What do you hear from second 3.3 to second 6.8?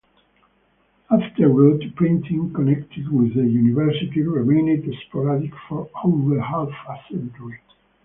the university remained sporadic for over half